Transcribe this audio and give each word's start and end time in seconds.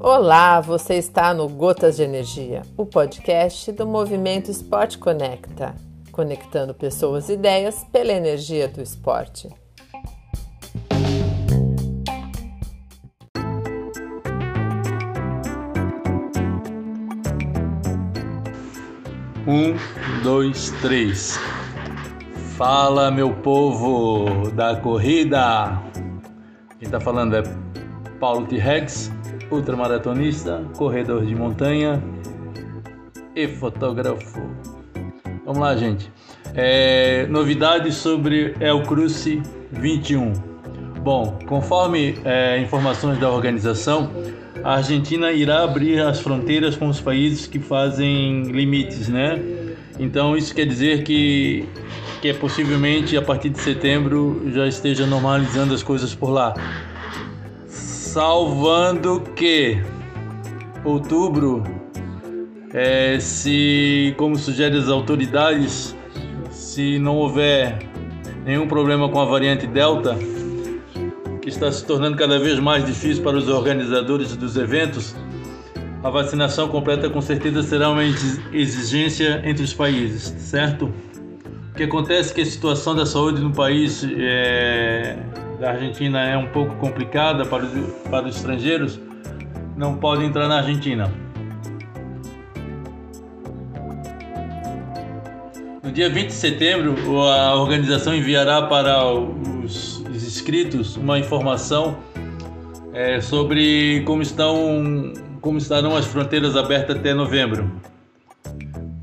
Olá, 0.00 0.60
você 0.60 0.94
está 0.94 1.34
no 1.34 1.48
Gotas 1.48 1.96
de 1.96 2.04
Energia, 2.04 2.62
o 2.76 2.86
podcast 2.86 3.72
do 3.72 3.86
Movimento 3.86 4.50
Esporte 4.50 4.98
Conecta, 4.98 5.74
conectando 6.12 6.72
pessoas 6.72 7.28
e 7.28 7.32
ideias 7.32 7.84
pela 7.92 8.12
energia 8.12 8.68
do 8.68 8.80
esporte. 8.80 9.48
Um, 19.46 19.76
dois, 20.22 20.70
três. 20.82 21.38
Fala, 22.56 23.10
meu 23.10 23.34
povo 23.34 24.50
da 24.50 24.76
corrida. 24.76 25.78
Quem 26.78 26.86
está 26.86 26.98
falando 26.98 27.36
é 27.36 27.42
Paulo 28.18 28.46
T-Rex 28.46 29.12
ultramaratonista, 29.50 30.64
corredor 30.74 31.26
de 31.26 31.34
montanha 31.34 32.02
e 33.34 33.46
fotógrafo. 33.46 34.40
Vamos 35.44 35.60
lá, 35.60 35.76
gente. 35.76 36.10
É, 36.54 37.26
novidades 37.26 37.96
sobre 37.96 38.54
El 38.58 38.84
Cruce 38.84 39.42
21. 39.72 40.32
Bom, 41.02 41.38
conforme 41.46 42.18
é, 42.24 42.58
informações 42.58 43.18
da 43.18 43.30
organização, 43.30 44.10
a 44.64 44.76
Argentina 44.76 45.30
irá 45.30 45.62
abrir 45.62 46.00
as 46.00 46.20
fronteiras 46.20 46.74
com 46.74 46.88
os 46.88 47.02
países 47.02 47.46
que 47.46 47.58
fazem 47.58 48.44
limites, 48.44 49.10
né? 49.10 49.55
Então 49.98 50.36
isso 50.36 50.54
quer 50.54 50.66
dizer 50.66 51.02
que, 51.02 51.66
que 52.20 52.28
é 52.28 52.34
possivelmente 52.34 53.16
a 53.16 53.22
partir 53.22 53.48
de 53.48 53.60
setembro 53.60 54.42
já 54.52 54.66
esteja 54.66 55.06
normalizando 55.06 55.74
as 55.74 55.82
coisas 55.82 56.14
por 56.14 56.30
lá. 56.30 56.54
Salvando 57.66 59.20
que 59.34 59.78
outubro, 60.84 61.62
é, 62.72 63.18
se, 63.18 64.14
como 64.16 64.36
sugerem 64.36 64.78
as 64.78 64.88
autoridades, 64.88 65.96
se 66.50 66.98
não 66.98 67.16
houver 67.16 67.78
nenhum 68.44 68.68
problema 68.68 69.08
com 69.08 69.20
a 69.20 69.24
variante 69.24 69.66
Delta, 69.66 70.16
que 71.42 71.48
está 71.48 71.70
se 71.72 71.84
tornando 71.84 72.16
cada 72.16 72.38
vez 72.38 72.58
mais 72.58 72.84
difícil 72.84 73.22
para 73.22 73.36
os 73.36 73.48
organizadores 73.48 74.36
dos 74.36 74.56
eventos, 74.56 75.14
a 76.02 76.10
vacinação 76.10 76.68
completa 76.68 77.08
com 77.10 77.20
certeza 77.20 77.62
será 77.62 77.90
uma 77.90 78.04
exigência 78.52 79.42
entre 79.44 79.64
os 79.64 79.72
países, 79.72 80.22
certo? 80.38 80.92
O 81.70 81.74
que 81.76 81.82
acontece 81.82 82.32
é 82.32 82.34
que 82.34 82.40
a 82.42 82.46
situação 82.46 82.94
da 82.94 83.04
saúde 83.04 83.40
no 83.40 83.52
país 83.52 84.06
é, 84.16 85.18
da 85.60 85.70
Argentina 85.70 86.22
é 86.22 86.36
um 86.36 86.46
pouco 86.48 86.74
complicada 86.76 87.44
para 87.44 87.64
os, 87.64 87.72
para 88.10 88.26
os 88.26 88.36
estrangeiros, 88.36 89.00
não 89.76 89.96
podem 89.96 90.28
entrar 90.28 90.48
na 90.48 90.58
Argentina. 90.58 91.12
No 95.82 95.92
dia 95.92 96.08
20 96.08 96.26
de 96.26 96.32
setembro, 96.32 97.20
a 97.22 97.54
organização 97.54 98.14
enviará 98.14 98.62
para 98.62 99.04
os 99.04 100.02
inscritos 100.10 100.96
uma 100.96 101.18
informação 101.18 101.96
é, 102.96 103.20
sobre 103.20 104.02
como 104.06 104.22
estão 104.22 105.12
como 105.42 105.58
estarão 105.58 105.94
as 105.94 106.06
fronteiras 106.06 106.56
abertas 106.56 106.96
até 106.96 107.12
novembro 107.12 107.70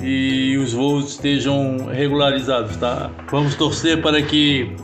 e 0.00 0.56
os 0.56 0.72
voos 0.72 1.10
estejam 1.10 1.86
regularizados, 1.86 2.76
tá? 2.76 3.10
Vamos 3.30 3.56
torcer 3.56 4.00
para 4.00 4.22
que 4.22 4.74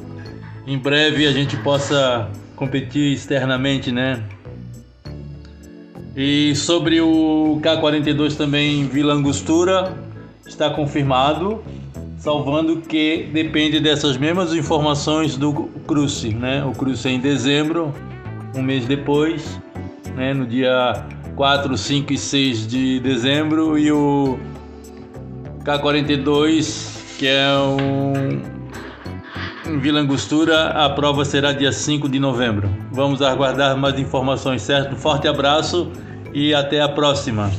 em 0.66 0.76
breve 0.76 1.24
a 1.24 1.30
gente 1.30 1.56
possa 1.58 2.28
competir 2.56 3.14
externamente, 3.14 3.92
né? 3.92 4.24
E 6.16 6.54
sobre 6.56 7.00
o 7.00 7.60
K42 7.62 8.36
também 8.36 8.88
Vila 8.88 9.14
Angostura, 9.14 9.96
está 10.46 10.68
confirmado, 10.68 11.62
salvando 12.18 12.78
que 12.78 13.28
depende 13.32 13.78
dessas 13.78 14.16
mesmas 14.16 14.52
informações 14.52 15.36
do 15.36 15.52
Cruze, 15.86 16.34
né? 16.34 16.64
O 16.64 16.72
Cruze 16.72 17.08
é 17.08 17.12
em 17.12 17.20
dezembro, 17.20 17.94
um 18.56 18.62
mês 18.62 18.86
depois, 18.86 19.60
né? 20.14 20.32
no 20.32 20.46
dia 20.46 21.04
4, 21.34 21.76
5 21.76 22.12
e 22.12 22.18
6 22.18 22.66
de 22.66 23.00
dezembro, 23.00 23.78
e 23.78 23.92
o 23.92 24.38
K42, 25.64 27.18
que 27.18 27.26
é 27.26 27.46
um 27.58 28.56
em 29.68 29.78
Vila 29.80 30.00
Angostura, 30.00 30.68
a 30.68 30.88
prova 30.90 31.24
será 31.24 31.52
dia 31.52 31.72
5 31.72 32.08
de 32.08 32.20
novembro. 32.20 32.70
Vamos 32.92 33.20
aguardar 33.20 33.76
mais 33.76 33.98
informações, 33.98 34.62
certo? 34.62 34.94
Forte 34.94 35.26
abraço 35.26 35.90
e 36.32 36.54
até 36.54 36.80
a 36.80 36.88
próxima. 36.88 37.50